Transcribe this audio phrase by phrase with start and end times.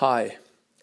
[0.00, 0.30] Hi,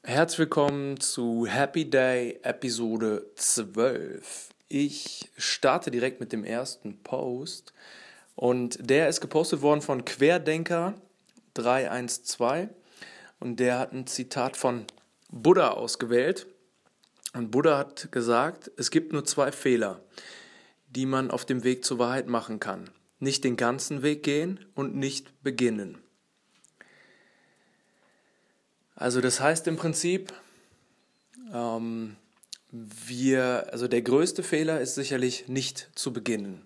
[0.04, 4.49] herzlich willkommen zu Happy Day Episode 12.
[4.68, 7.72] Ich starte direkt mit dem ersten Post
[8.36, 10.96] und der ist gepostet worden von Querdenker
[11.54, 12.72] 312
[13.40, 14.86] und der hat ein Zitat von
[15.32, 16.48] Buddha ausgewählt
[17.34, 20.02] und Buddha hat gesagt, es gibt nur zwei Fehler,
[20.89, 22.89] die man auf dem Weg zur Wahrheit machen kann.
[23.20, 26.00] Nicht den ganzen Weg gehen und nicht beginnen.
[28.95, 30.34] Also das heißt im Prinzip,
[31.53, 32.16] ähm,
[32.72, 36.62] wir, also der größte Fehler ist sicherlich nicht zu beginnen.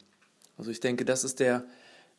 [0.58, 1.64] Also ich denke, das ist der,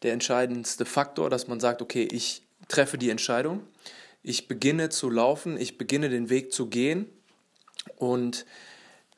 [0.02, 3.62] der entscheidendste Faktor, dass man sagt, okay, ich treffe die Entscheidung,
[4.23, 7.06] ich beginne zu laufen, ich beginne den Weg zu gehen
[7.96, 8.46] und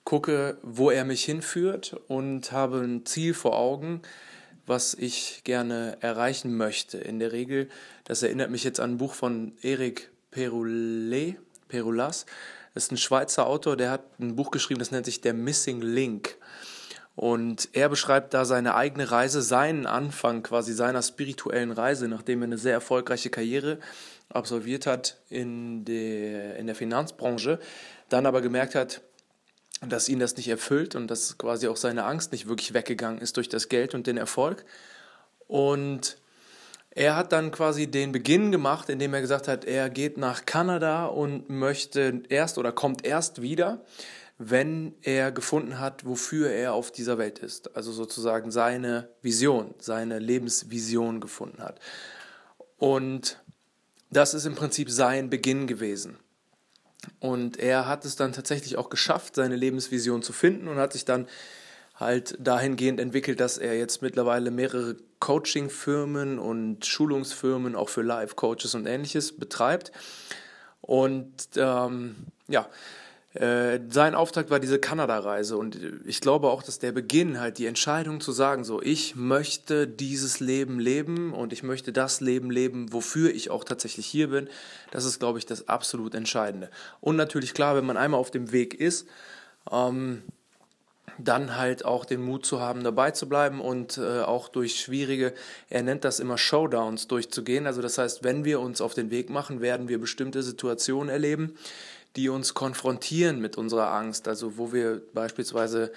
[0.04, 4.02] gucke, wo er mich hinführt und habe ein Ziel vor Augen,
[4.66, 6.98] was ich gerne erreichen möchte.
[6.98, 7.68] In der Regel,
[8.04, 11.36] das erinnert mich jetzt an ein Buch von Erik Peroulet,
[11.68, 12.26] Peroulas.
[12.74, 15.80] Das ist ein Schweizer Autor, der hat ein Buch geschrieben, das nennt sich Der Missing
[15.80, 16.36] Link.
[17.14, 22.46] Und er beschreibt da seine eigene Reise, seinen Anfang quasi seiner spirituellen Reise, nachdem er
[22.46, 23.78] eine sehr erfolgreiche Karriere
[24.30, 27.58] absolviert hat in der, in der Finanzbranche,
[28.08, 29.02] dann aber gemerkt hat,
[29.86, 33.36] dass ihn das nicht erfüllt und dass quasi auch seine Angst nicht wirklich weggegangen ist
[33.36, 34.64] durch das Geld und den Erfolg.
[35.48, 36.16] Und
[36.94, 41.06] er hat dann quasi den Beginn gemacht, indem er gesagt hat, er geht nach Kanada
[41.06, 43.84] und möchte erst oder kommt erst wieder,
[44.38, 47.76] wenn er gefunden hat, wofür er auf dieser Welt ist.
[47.76, 51.80] Also sozusagen seine Vision, seine Lebensvision gefunden hat.
[52.76, 53.38] Und
[54.10, 56.18] das ist im Prinzip sein Beginn gewesen.
[57.20, 61.04] Und er hat es dann tatsächlich auch geschafft, seine Lebensvision zu finden und hat sich
[61.04, 61.26] dann
[61.94, 68.86] halt dahingehend entwickelt, dass er jetzt mittlerweile mehrere Coaching-Firmen und Schulungsfirmen auch für Live-Coaches und
[68.86, 69.92] ähnliches betreibt.
[70.80, 72.16] Und ähm,
[72.48, 72.68] ja,
[73.34, 77.66] äh, sein Auftrag war diese Kanada-Reise und ich glaube auch, dass der Beginn halt die
[77.66, 82.92] Entscheidung zu sagen, so ich möchte dieses Leben leben und ich möchte das Leben leben,
[82.92, 84.48] wofür ich auch tatsächlich hier bin,
[84.90, 86.68] das ist, glaube ich, das absolut Entscheidende.
[87.00, 89.06] Und natürlich klar, wenn man einmal auf dem Weg ist,
[89.70, 90.24] ähm,
[91.18, 95.32] dann halt auch den Mut zu haben, dabei zu bleiben und äh, auch durch schwierige,
[95.68, 97.66] er nennt das immer Showdowns durchzugehen.
[97.66, 101.54] Also das heißt, wenn wir uns auf den Weg machen, werden wir bestimmte Situationen erleben,
[102.16, 104.28] die uns konfrontieren mit unserer Angst.
[104.28, 105.92] Also wo wir beispielsweise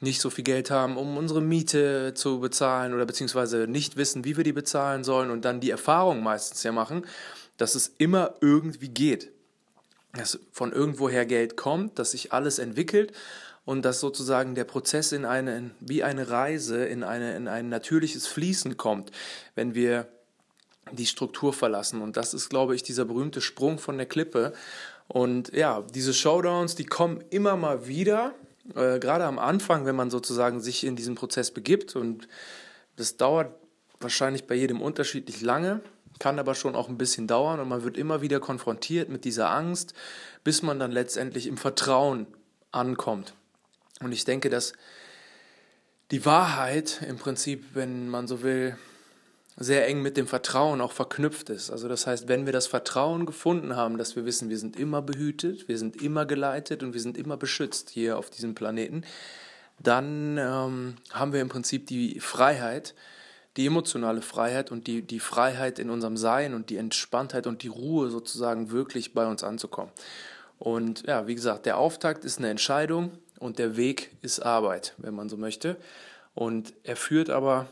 [0.00, 4.36] nicht so viel Geld haben, um unsere Miete zu bezahlen oder beziehungsweise nicht wissen, wie
[4.36, 7.04] wir die bezahlen sollen und dann die Erfahrung meistens ja machen,
[7.56, 9.32] dass es immer irgendwie geht.
[10.14, 13.12] Dass von irgendwoher Geld kommt, dass sich alles entwickelt
[13.68, 18.26] und dass sozusagen der Prozess in eine, wie eine Reise, in, eine, in ein natürliches
[18.26, 19.10] Fließen kommt,
[19.56, 20.08] wenn wir
[20.90, 22.00] die Struktur verlassen.
[22.00, 24.54] Und das ist, glaube ich, dieser berühmte Sprung von der Klippe.
[25.06, 28.32] Und ja, diese Showdowns, die kommen immer mal wieder,
[28.74, 31.94] äh, gerade am Anfang, wenn man sozusagen sich in diesen Prozess begibt.
[31.94, 32.26] Und
[32.96, 33.54] das dauert
[34.00, 35.82] wahrscheinlich bei jedem unterschiedlich lange,
[36.18, 39.50] kann aber schon auch ein bisschen dauern und man wird immer wieder konfrontiert mit dieser
[39.50, 39.92] Angst,
[40.42, 42.26] bis man dann letztendlich im Vertrauen
[42.72, 43.34] ankommt.
[44.00, 44.72] Und ich denke, dass
[46.10, 48.76] die Wahrheit im Prinzip, wenn man so will,
[49.60, 51.70] sehr eng mit dem Vertrauen auch verknüpft ist.
[51.70, 55.02] Also das heißt, wenn wir das Vertrauen gefunden haben, dass wir wissen, wir sind immer
[55.02, 59.02] behütet, wir sind immer geleitet und wir sind immer beschützt hier auf diesem Planeten,
[59.80, 62.94] dann ähm, haben wir im Prinzip die Freiheit,
[63.56, 67.68] die emotionale Freiheit und die, die Freiheit in unserem Sein und die Entspanntheit und die
[67.68, 69.90] Ruhe sozusagen wirklich bei uns anzukommen.
[70.60, 75.14] Und ja, wie gesagt, der Auftakt ist eine Entscheidung und der Weg ist Arbeit, wenn
[75.14, 75.76] man so möchte.
[76.34, 77.68] Und er führt aber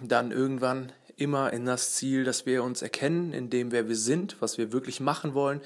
[0.00, 4.36] dann irgendwann immer in das Ziel, dass wir uns erkennen, in dem wer wir sind,
[4.40, 5.60] was wir wirklich machen wollen.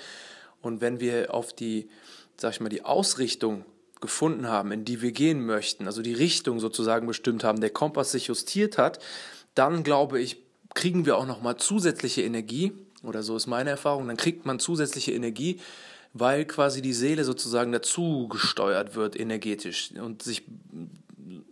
[0.61, 1.89] Und wenn wir auf die,
[2.37, 3.65] sag ich mal, die Ausrichtung
[4.01, 8.13] gefunden haben, in die wir gehen möchten, also die Richtung sozusagen bestimmt haben, der Kompass
[8.13, 9.01] sich justiert hat,
[9.55, 10.43] dann glaube ich,
[10.75, 12.73] kriegen wir auch noch mal zusätzliche Energie
[13.03, 15.61] oder so ist meine Erfahrung, dann kriegt man zusätzliche Energie,
[16.19, 20.45] weil quasi die Seele sozusagen dazu gesteuert wird energetisch und sich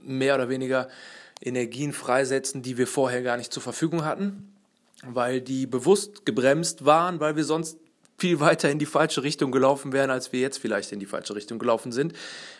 [0.02, 0.88] mehr oder weniger
[1.40, 4.52] Energien freisetzen, die wir vorher gar nicht zur Verfügung hatten,
[5.04, 7.78] weil die bewusst gebremst waren, weil wir sonst
[8.18, 11.34] viel weiter in die falsche Richtung gelaufen wären, als wir jetzt vielleicht in die falsche
[11.34, 12.14] Richtung gelaufen sind,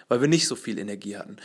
[0.08, 1.36] weil wir nicht so viel Energie hatten.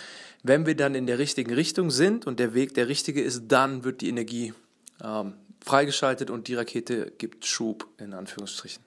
[0.43, 3.83] Wenn wir dann in der richtigen Richtung sind und der Weg der richtige ist, dann
[3.83, 4.53] wird die Energie
[5.01, 8.83] ähm, freigeschaltet und die Rakete gibt Schub, in Anführungsstrichen.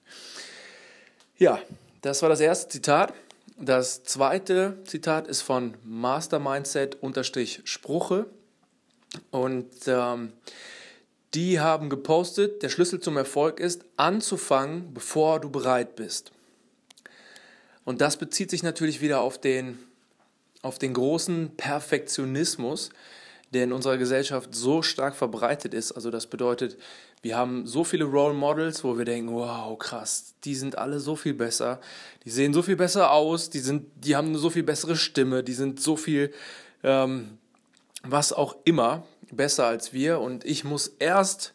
[1.36, 1.60] Ja,
[2.02, 3.12] das war das erste Zitat.
[3.58, 6.96] Das zweite Zitat ist von Master Mindset
[7.64, 8.26] Spruche.
[9.30, 10.32] Und ähm,
[11.34, 16.30] die haben gepostet, der Schlüssel zum Erfolg ist, anzufangen, bevor du bereit bist.
[17.84, 19.78] Und das bezieht sich natürlich wieder auf den,
[20.62, 22.90] auf den großen Perfektionismus,
[23.54, 25.92] der in unserer Gesellschaft so stark verbreitet ist.
[25.92, 26.76] Also das bedeutet,
[27.22, 31.16] wir haben so viele Role Models, wo wir denken, wow, krass, die sind alle so
[31.16, 31.80] viel besser,
[32.24, 35.42] die sehen so viel besser aus, die, sind, die haben eine so viel bessere Stimme,
[35.42, 36.32] die sind so viel,
[36.82, 37.38] ähm,
[38.02, 40.20] was auch immer, besser als wir.
[40.20, 41.52] Und ich muss erst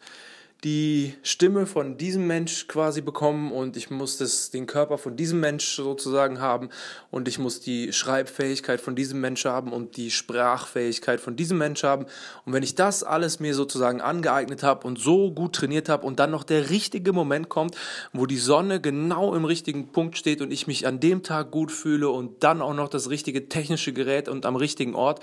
[0.64, 5.40] die Stimme von diesem Mensch quasi bekommen und ich muss das, den Körper von diesem
[5.40, 6.68] Mensch sozusagen haben
[7.10, 11.82] und ich muss die Schreibfähigkeit von diesem Mensch haben und die Sprachfähigkeit von diesem Mensch
[11.82, 12.04] haben.
[12.44, 16.18] Und wenn ich das alles mir sozusagen angeeignet habe und so gut trainiert habe und
[16.18, 17.74] dann noch der richtige Moment kommt,
[18.12, 21.72] wo die Sonne genau im richtigen Punkt steht und ich mich an dem Tag gut
[21.72, 25.20] fühle und dann auch noch das richtige technische Gerät und am richtigen Ort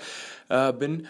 [0.48, 1.06] äh, bin,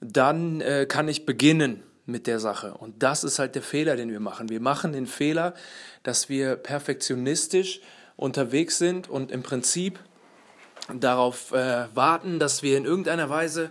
[0.00, 2.74] dann äh, kann ich beginnen mit der Sache.
[2.74, 4.48] Und das ist halt der Fehler, den wir machen.
[4.48, 5.54] Wir machen den Fehler,
[6.02, 7.80] dass wir perfektionistisch
[8.16, 9.98] unterwegs sind und im Prinzip
[10.92, 13.70] darauf äh, warten, dass wir in irgendeiner Weise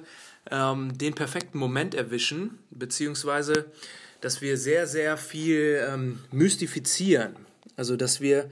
[0.51, 3.65] ähm, den perfekten Moment erwischen, beziehungsweise
[4.21, 7.35] dass wir sehr, sehr viel ähm, mystifizieren.
[7.75, 8.49] Also dass wir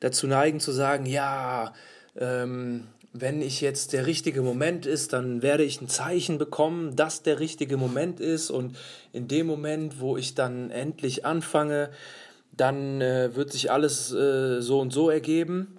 [0.00, 1.74] dazu neigen zu sagen, ja,
[2.16, 2.86] ähm,
[3.20, 7.40] wenn ich jetzt der richtige Moment ist, dann werde ich ein Zeichen bekommen, dass der
[7.40, 8.76] richtige Moment ist und
[9.12, 11.90] in dem Moment, wo ich dann endlich anfange,
[12.56, 15.78] dann äh, wird sich alles äh, so und so ergeben.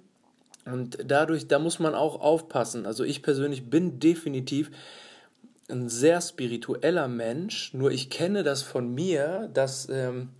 [0.64, 2.86] Und dadurch, da muss man auch aufpassen.
[2.86, 4.70] Also ich persönlich bin definitiv
[5.68, 10.30] ein sehr spiritueller Mensch, nur ich kenne das von mir, dass ähm,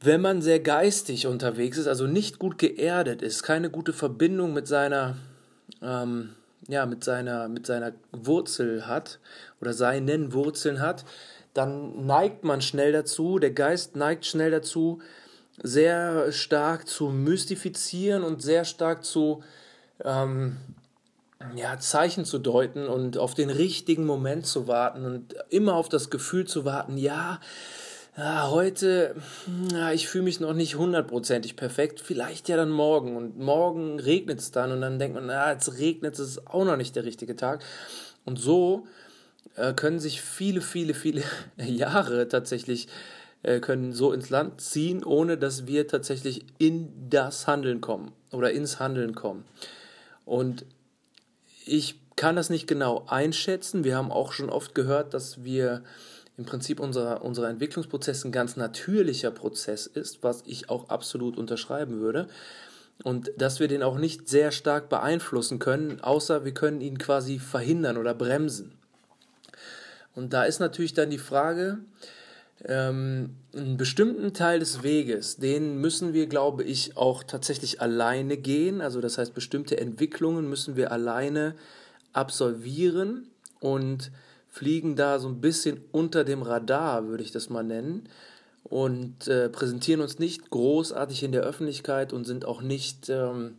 [0.00, 4.66] wenn man sehr geistig unterwegs ist, also nicht gut geerdet ist, keine gute Verbindung mit
[4.66, 5.16] seiner
[5.82, 6.34] ähm,
[6.68, 9.18] ja, mit seiner, mit seiner Wurzel hat
[9.60, 11.04] oder seinen Wurzeln hat,
[11.54, 15.00] dann neigt man schnell dazu, der Geist neigt schnell dazu,
[15.62, 19.42] sehr stark zu mystifizieren und sehr stark zu
[20.04, 20.56] ähm,
[21.54, 26.10] ja, Zeichen zu deuten und auf den richtigen Moment zu warten und immer auf das
[26.10, 27.40] Gefühl zu warten, ja,
[28.16, 29.14] ja, heute,
[29.72, 33.14] ja, ich fühle mich noch nicht hundertprozentig perfekt, vielleicht ja dann morgen.
[33.16, 36.76] Und morgen regnet es dann und dann denkt man, na, jetzt regnet es auch noch
[36.76, 37.62] nicht der richtige Tag.
[38.24, 38.86] Und so
[39.56, 41.22] äh, können sich viele, viele, viele
[41.58, 42.88] Jahre tatsächlich
[43.42, 48.50] äh, können so ins Land ziehen, ohne dass wir tatsächlich in das Handeln kommen oder
[48.50, 49.44] ins Handeln kommen.
[50.24, 50.64] Und
[51.66, 53.84] ich kann das nicht genau einschätzen.
[53.84, 55.84] Wir haben auch schon oft gehört, dass wir
[56.38, 62.00] im Prinzip unser, unser Entwicklungsprozess ein ganz natürlicher Prozess ist, was ich auch absolut unterschreiben
[62.00, 62.28] würde.
[63.04, 67.38] Und dass wir den auch nicht sehr stark beeinflussen können, außer wir können ihn quasi
[67.38, 68.72] verhindern oder bremsen.
[70.14, 71.78] Und da ist natürlich dann die Frage,
[72.64, 78.80] ähm, einen bestimmten Teil des Weges, den müssen wir, glaube ich, auch tatsächlich alleine gehen.
[78.80, 81.54] Also das heißt, bestimmte Entwicklungen müssen wir alleine
[82.14, 83.28] absolvieren
[83.60, 84.10] und
[84.56, 88.08] fliegen da so ein bisschen unter dem Radar, würde ich das mal nennen,
[88.64, 93.58] und äh, präsentieren uns nicht großartig in der Öffentlichkeit und sind auch nicht, ähm,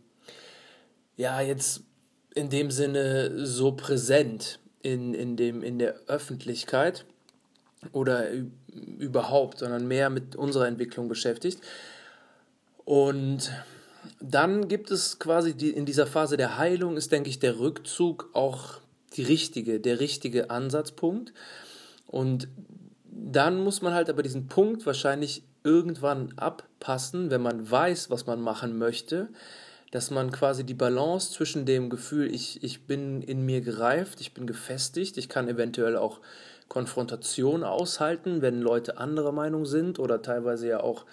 [1.15, 1.83] ja, jetzt
[2.33, 7.05] in dem Sinne so präsent in, in, dem, in der Öffentlichkeit
[7.91, 8.25] oder
[8.97, 11.61] überhaupt, sondern mehr mit unserer Entwicklung beschäftigt.
[12.85, 13.51] Und
[14.19, 18.31] dann gibt es quasi die, in dieser Phase der Heilung ist, denke ich, der Rückzug
[18.33, 18.81] auch
[19.17, 21.33] die richtige, der richtige Ansatzpunkt.
[22.05, 22.47] Und
[23.03, 28.39] dann muss man halt aber diesen Punkt wahrscheinlich irgendwann abpassen, wenn man weiß, was man
[28.39, 29.27] machen möchte,
[29.91, 34.33] dass man quasi die Balance zwischen dem Gefühl, ich, ich bin in mir gereift, ich
[34.33, 36.21] bin gefestigt, ich kann eventuell auch
[36.67, 41.05] Konfrontation aushalten, wenn Leute anderer Meinung sind oder teilweise ja auch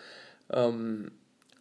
[0.50, 1.12] ähm,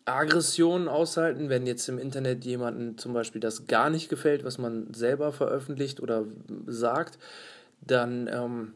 [0.06, 4.94] Aggressionen aushalten, wenn jetzt im Internet jemandem zum Beispiel das gar nicht gefällt, was man
[4.94, 6.26] selber veröffentlicht oder
[6.68, 7.18] sagt,
[7.82, 8.74] dann ähm,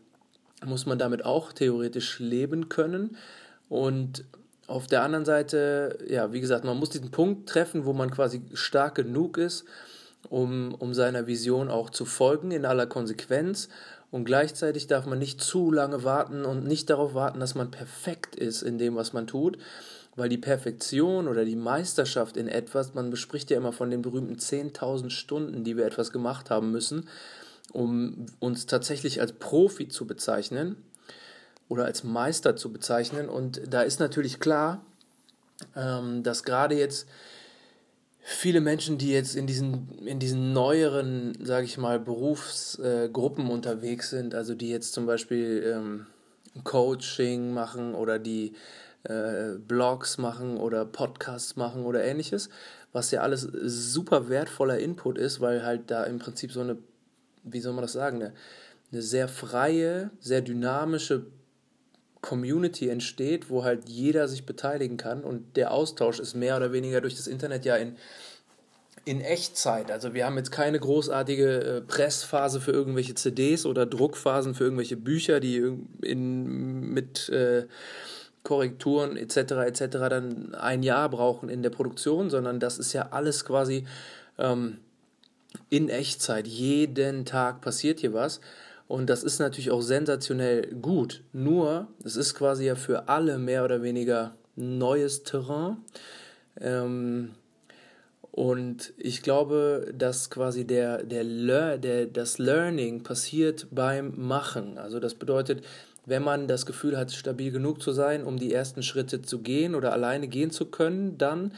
[0.65, 3.17] muss man damit auch theoretisch leben können.
[3.69, 4.23] Und
[4.67, 8.41] auf der anderen Seite, ja, wie gesagt, man muss diesen Punkt treffen, wo man quasi
[8.53, 9.65] stark genug ist,
[10.29, 13.69] um, um seiner Vision auch zu folgen in aller Konsequenz.
[14.11, 18.35] Und gleichzeitig darf man nicht zu lange warten und nicht darauf warten, dass man perfekt
[18.35, 19.57] ist in dem, was man tut,
[20.17, 24.35] weil die Perfektion oder die Meisterschaft in etwas, man bespricht ja immer von den berühmten
[24.35, 27.07] 10.000 Stunden, die wir etwas gemacht haben müssen,
[27.71, 30.75] um uns tatsächlich als Profi zu bezeichnen
[31.69, 33.29] oder als Meister zu bezeichnen.
[33.29, 34.83] Und da ist natürlich klar,
[35.75, 37.07] ähm, dass gerade jetzt
[38.19, 44.33] viele Menschen, die jetzt in diesen, in diesen neueren, sage ich mal, Berufsgruppen unterwegs sind,
[44.33, 46.07] also die jetzt zum Beispiel ähm,
[46.63, 48.53] Coaching machen oder die
[49.07, 52.49] äh, Blogs machen oder Podcasts machen oder ähnliches,
[52.91, 56.77] was ja alles super wertvoller Input ist, weil halt da im Prinzip so eine,
[57.43, 58.33] wie soll man das sagen, eine,
[58.91, 61.25] eine sehr freie, sehr dynamische
[62.21, 66.99] Community entsteht, wo halt jeder sich beteiligen kann und der Austausch ist mehr oder weniger
[66.99, 67.95] durch das Internet ja in,
[69.05, 69.89] in Echtzeit.
[69.91, 74.97] Also wir haben jetzt keine großartige äh, Pressphase für irgendwelche CDs oder Druckphasen für irgendwelche
[74.97, 75.63] Bücher, die
[76.01, 77.67] in, mit äh,
[78.47, 79.37] Korrekturen etc.
[79.67, 79.81] etc.
[80.09, 83.85] dann ein Jahr brauchen in der Produktion, sondern das ist ja alles quasi
[84.37, 84.77] ähm,
[85.69, 86.47] in Echtzeit.
[86.47, 88.39] Jeden Tag passiert hier was.
[88.87, 91.23] Und das ist natürlich auch sensationell gut.
[91.33, 95.75] Nur, es ist quasi ja für alle mehr oder weniger neues Terrain.
[96.61, 97.31] Ähm,
[98.31, 104.77] und ich glaube, dass quasi der, der, der, das Learning passiert beim Machen.
[104.77, 105.65] Also das bedeutet,
[106.07, 109.75] wenn man das Gefühl hat, stabil genug zu sein, um die ersten Schritte zu gehen
[109.75, 111.51] oder alleine gehen zu können, dann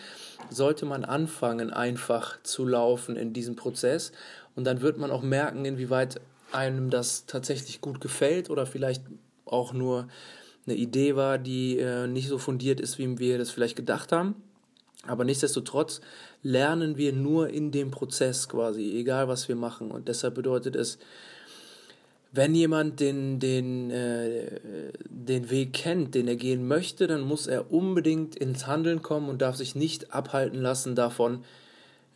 [0.49, 4.11] sollte man anfangen, einfach zu laufen in diesem Prozess.
[4.55, 6.19] Und dann wird man auch merken, inwieweit
[6.51, 9.03] einem das tatsächlich gut gefällt oder vielleicht
[9.45, 10.07] auch nur
[10.65, 14.33] eine Idee war, die äh, nicht so fundiert ist, wie wir das vielleicht gedacht haben.
[15.05, 16.01] Aber nichtsdestotrotz
[16.41, 19.91] lernen wir nur in dem Prozess quasi, egal was wir machen.
[19.91, 20.97] Und deshalb bedeutet es,
[22.31, 24.59] wenn jemand den, den, äh,
[25.09, 29.41] den Weg kennt, den er gehen möchte, dann muss er unbedingt ins Handeln kommen und
[29.41, 31.43] darf sich nicht abhalten lassen davon,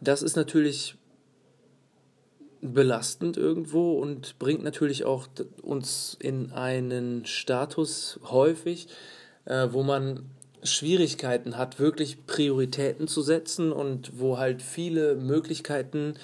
[0.00, 0.94] das ist natürlich
[2.60, 5.26] belastend irgendwo und bringt natürlich auch
[5.62, 8.88] uns in einen Status häufig,
[9.44, 10.30] äh, wo man
[10.62, 16.14] Schwierigkeiten hat, wirklich Prioritäten zu setzen und wo halt viele Möglichkeiten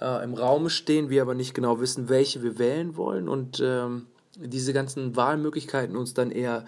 [0.00, 4.06] äh, im Raum stehen, wir aber nicht genau wissen, welche wir wählen wollen und ähm,
[4.36, 6.64] diese ganzen Wahlmöglichkeiten uns dann eher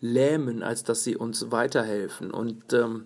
[0.00, 2.32] lähmen, als dass sie uns weiterhelfen.
[2.32, 3.04] Und ähm,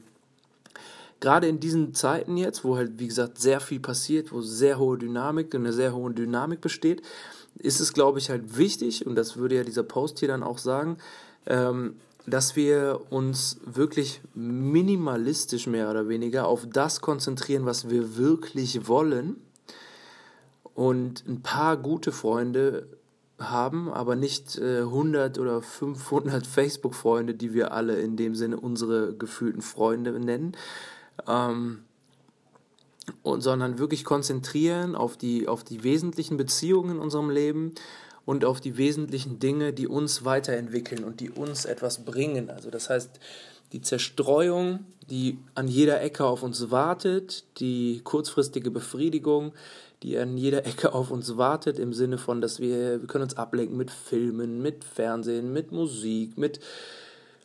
[1.20, 4.96] gerade in diesen Zeiten jetzt, wo halt, wie gesagt, sehr viel passiert, wo sehr hohe
[4.96, 7.02] Dynamik, eine sehr hohe Dynamik besteht,
[7.58, 10.58] ist es, glaube ich, halt wichtig, und das würde ja dieser Post hier dann auch
[10.58, 10.98] sagen,
[11.46, 18.88] ähm, dass wir uns wirklich minimalistisch mehr oder weniger auf das konzentrieren, was wir wirklich
[18.88, 19.36] wollen
[20.76, 22.86] und ein paar gute Freunde
[23.38, 29.14] haben, aber nicht äh, 100 oder 500 Facebook-Freunde, die wir alle in dem Sinne unsere
[29.14, 30.52] gefühlten Freunde nennen,
[31.26, 31.78] ähm,
[33.22, 37.72] und, sondern wirklich konzentrieren auf die, auf die wesentlichen Beziehungen in unserem Leben
[38.26, 42.50] und auf die wesentlichen Dinge, die uns weiterentwickeln und die uns etwas bringen.
[42.50, 43.18] Also das heißt,
[43.72, 49.52] die Zerstreuung, die an jeder Ecke auf uns wartet, die kurzfristige Befriedigung,
[50.06, 53.36] die an jeder Ecke auf uns wartet, im Sinne von, dass wir, wir können uns
[53.36, 56.60] ablenken mit Filmen, mit Fernsehen, mit Musik, mit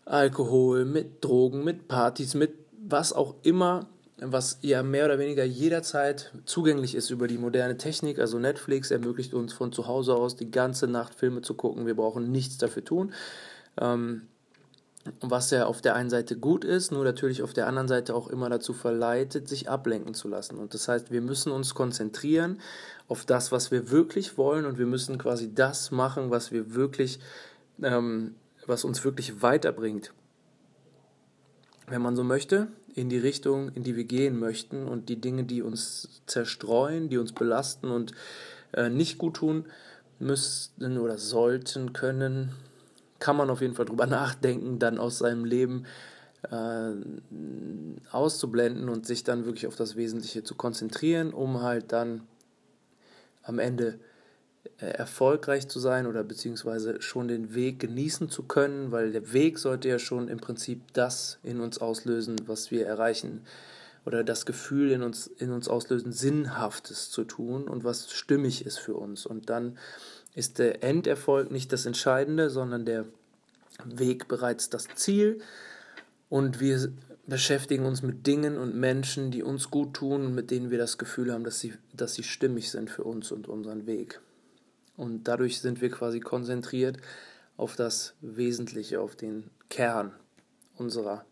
[0.06, 2.54] Alkohol, mit Drogen, mit Partys, mit
[2.88, 3.88] was auch immer,
[4.18, 8.20] was ja mehr oder weniger jederzeit zugänglich ist über die moderne Technik.
[8.20, 11.88] Also Netflix ermöglicht uns von zu Hause aus die ganze Nacht Filme zu gucken.
[11.88, 13.12] Wir brauchen nichts dafür tun.
[13.80, 14.28] Ähm,
[15.20, 18.28] was ja auf der einen Seite gut ist, nur natürlich auf der anderen Seite auch
[18.28, 20.58] immer dazu verleitet, sich ablenken zu lassen.
[20.58, 22.60] Und das heißt, wir müssen uns konzentrieren
[23.08, 27.20] auf das, was wir wirklich wollen und wir müssen quasi das machen, was wir wirklich,
[27.82, 28.36] ähm,
[28.68, 30.14] was uns wirklich weiterbringt.
[31.88, 35.44] wenn man so möchte, in die Richtung, in die wir gehen möchten und die Dinge,
[35.44, 38.14] die uns zerstreuen, die uns belasten und
[38.72, 39.66] äh, nicht gut tun,
[40.20, 42.54] müssten oder sollten können,
[43.22, 45.86] kann man auf jeden Fall drüber nachdenken, dann aus seinem Leben
[46.50, 46.92] äh,
[48.12, 52.28] auszublenden und sich dann wirklich auf das Wesentliche zu konzentrieren, um halt dann
[53.44, 54.00] am Ende
[54.80, 59.60] äh, erfolgreich zu sein oder beziehungsweise schon den Weg genießen zu können, weil der Weg
[59.60, 63.42] sollte ja schon im Prinzip das in uns auslösen, was wir erreichen
[64.06, 68.80] oder das Gefühl in uns, in uns auslösen, Sinnhaftes zu tun und was stimmig ist
[68.80, 69.26] für uns.
[69.26, 69.78] Und dann
[70.34, 73.06] ist der Enderfolg nicht das Entscheidende, sondern der
[73.86, 75.42] Weg bereits das Ziel.
[76.30, 76.92] Und wir
[77.28, 80.98] beschäftigen uns mit Dingen und Menschen, die uns gut tun und mit denen wir das
[80.98, 84.22] Gefühl haben, dass sie, dass sie stimmig sind für uns und unseren Weg.
[84.98, 86.98] Und dadurch sind wir quasi konzentriert
[87.58, 90.14] auf das Wesentliche, auf den Kern
[90.78, 91.26] unserer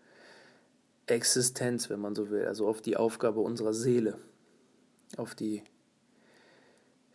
[1.08, 4.18] Existenz, wenn man so will, also auf die Aufgabe unserer Seele,
[5.18, 5.63] auf die,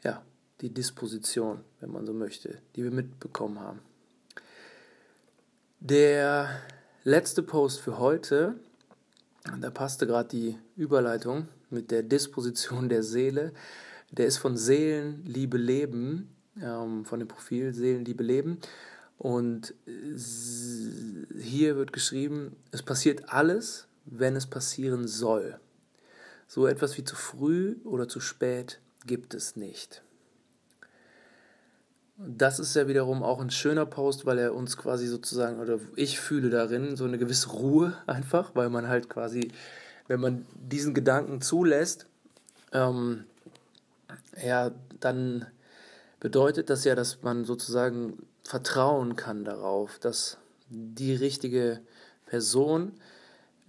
[0.03, 0.23] ja,
[0.61, 3.81] die Disposition, wenn man so möchte, die wir mitbekommen haben.
[5.81, 6.49] Der
[7.03, 8.55] letzte Post für heute,
[9.61, 13.53] da passte gerade die Überleitung mit der Disposition der Seele,
[14.11, 18.59] der ist von Seelen, Liebe, Leben, ähm, von dem Profil Seelen, Liebe, Leben.
[19.19, 25.59] Und hier wird geschrieben, es passiert alles, wenn es passieren soll.
[26.47, 30.04] So etwas wie zu früh oder zu spät gibt es nicht.
[32.17, 36.21] Das ist ja wiederum auch ein schöner Post, weil er uns quasi sozusagen, oder ich
[36.21, 39.51] fühle darin so eine gewisse Ruhe einfach, weil man halt quasi,
[40.07, 42.07] wenn man diesen Gedanken zulässt,
[42.73, 43.25] ähm,
[44.43, 45.47] ja, dann
[46.21, 51.81] bedeutet das ja, dass man sozusagen vertrauen kann darauf, dass die richtige
[52.27, 52.93] Person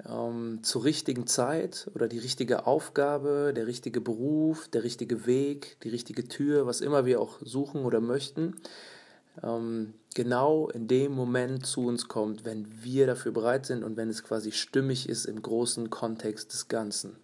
[0.07, 5.89] ähm, zur richtigen Zeit oder die richtige Aufgabe, der richtige Beruf, der richtige Weg, die
[5.89, 8.55] richtige Tür, was immer wir auch suchen oder möchten,
[9.44, 14.09] ähm, genau in dem Moment zu uns kommt, wenn wir dafür bereit sind und wenn
[14.09, 17.18] es quasi stimmig ist im großen Kontext des Ganzen.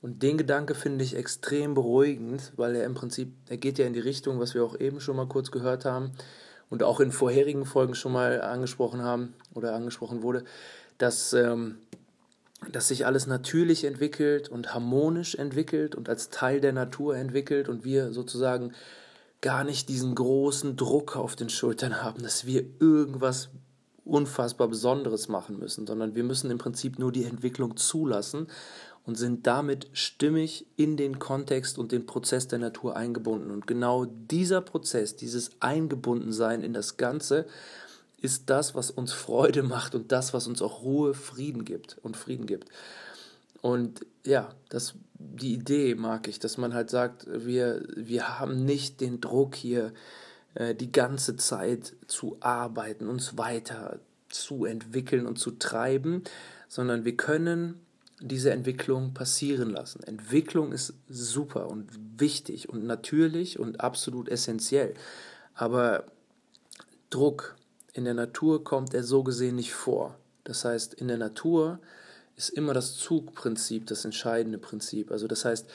[0.00, 3.92] Und den Gedanke finde ich extrem beruhigend, weil er im Prinzip, er geht ja in
[3.92, 6.10] die Richtung, was wir auch eben schon mal kurz gehört haben
[6.70, 10.42] und auch in vorherigen Folgen schon mal angesprochen haben oder angesprochen wurde,
[11.02, 11.78] dass, ähm,
[12.70, 17.84] dass sich alles natürlich entwickelt und harmonisch entwickelt und als Teil der Natur entwickelt und
[17.84, 18.72] wir sozusagen
[19.40, 23.48] gar nicht diesen großen Druck auf den Schultern haben, dass wir irgendwas
[24.04, 28.46] unfassbar Besonderes machen müssen, sondern wir müssen im Prinzip nur die Entwicklung zulassen
[29.04, 33.50] und sind damit stimmig in den Kontext und den Prozess der Natur eingebunden.
[33.50, 37.46] Und genau dieser Prozess, dieses Eingebundensein in das Ganze,
[38.22, 42.16] ist das, was uns Freude macht und das, was uns auch Ruhe, Frieden gibt und
[42.16, 42.68] Frieden gibt.
[43.60, 49.00] Und ja, das, die Idee mag ich, dass man halt sagt, wir, wir haben nicht
[49.00, 49.92] den Druck hier
[50.54, 56.22] äh, die ganze Zeit zu arbeiten, uns weiter zu entwickeln und zu treiben,
[56.68, 57.80] sondern wir können
[58.20, 60.02] diese Entwicklung passieren lassen.
[60.04, 64.94] Entwicklung ist super und wichtig und natürlich und absolut essentiell.
[65.54, 66.04] Aber
[67.10, 67.56] Druck,
[67.92, 70.16] in der Natur kommt er so gesehen nicht vor.
[70.44, 71.78] Das heißt, in der Natur
[72.36, 75.10] ist immer das Zugprinzip das entscheidende Prinzip.
[75.10, 75.66] Also das heißt,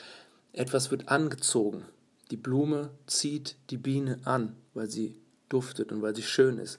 [0.52, 1.84] etwas wird angezogen.
[2.30, 6.78] Die Blume zieht die Biene an, weil sie duftet und weil sie schön ist.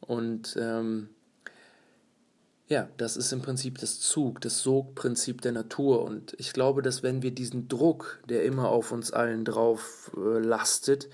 [0.00, 1.10] Und ähm,
[2.68, 6.02] ja, das ist im Prinzip das Zug, das Sogprinzip der Natur.
[6.02, 10.38] Und ich glaube, dass wenn wir diesen Druck, der immer auf uns allen drauf äh,
[10.38, 11.08] lastet,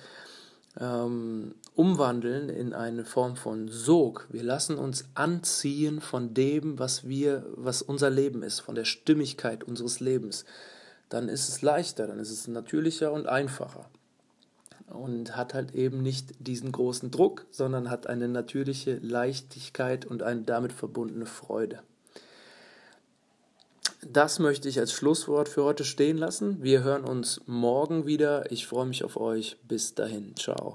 [0.80, 4.26] ähm, umwandeln in eine Form von Sog.
[4.30, 9.64] Wir lassen uns anziehen von dem, was wir, was unser Leben ist, von der Stimmigkeit
[9.64, 10.44] unseres Lebens.
[11.08, 13.86] Dann ist es leichter, dann ist es natürlicher und einfacher.
[14.88, 20.42] Und hat halt eben nicht diesen großen Druck, sondern hat eine natürliche Leichtigkeit und eine
[20.42, 21.80] damit verbundene Freude.
[24.06, 26.62] Das möchte ich als Schlusswort für heute stehen lassen.
[26.62, 28.50] Wir hören uns morgen wieder.
[28.50, 29.56] Ich freue mich auf euch.
[29.68, 30.34] Bis dahin.
[30.36, 30.74] Ciao.